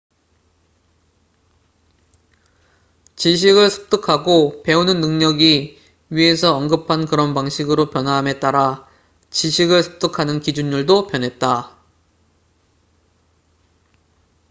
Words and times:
지식을 3.17 3.69
습득하고 3.69 4.63
배우는 4.63 4.99
능력이 4.99 5.79
위에서 6.09 6.55
언급한 6.57 7.05
그런 7.05 7.35
방식으로 7.35 7.91
변화함에 7.91 8.39
따라 8.39 8.89
지식을 9.29 9.83
습득하는 9.83 10.39
기준율도 10.39 11.05
변했다 11.05 11.77